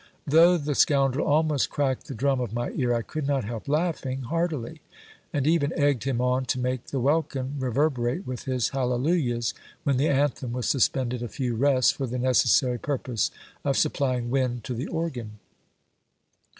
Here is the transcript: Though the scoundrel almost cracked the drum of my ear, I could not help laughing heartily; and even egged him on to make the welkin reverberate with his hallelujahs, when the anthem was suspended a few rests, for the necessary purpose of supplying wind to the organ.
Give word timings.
Though 0.25 0.57
the 0.57 0.73
scoundrel 0.73 1.27
almost 1.27 1.69
cracked 1.69 2.07
the 2.07 2.15
drum 2.15 2.39
of 2.39 2.53
my 2.55 2.71
ear, 2.71 2.91
I 2.91 3.03
could 3.03 3.27
not 3.27 3.43
help 3.43 3.67
laughing 3.67 4.23
heartily; 4.23 4.81
and 5.31 5.45
even 5.45 5.71
egged 5.79 6.05
him 6.05 6.19
on 6.19 6.45
to 6.45 6.59
make 6.59 6.85
the 6.85 6.99
welkin 6.99 7.53
reverberate 7.59 8.25
with 8.25 8.45
his 8.45 8.69
hallelujahs, 8.69 9.53
when 9.83 9.97
the 9.97 10.07
anthem 10.09 10.53
was 10.53 10.67
suspended 10.67 11.21
a 11.21 11.27
few 11.27 11.53
rests, 11.55 11.91
for 11.91 12.07
the 12.07 12.17
necessary 12.17 12.79
purpose 12.79 13.29
of 13.63 13.77
supplying 13.77 14.31
wind 14.31 14.63
to 14.63 14.73
the 14.73 14.87
organ. 14.87 15.37